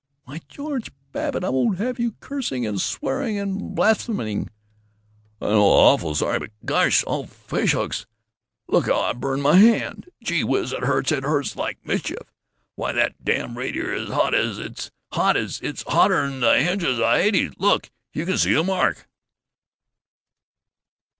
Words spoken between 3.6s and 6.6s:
blaspheming!" "I know, awful sorry but